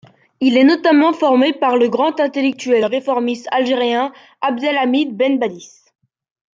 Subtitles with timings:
[0.39, 5.77] Il est notamment formé par le grand intellectuel réformiste algérien Abdelhamid Ben Badis.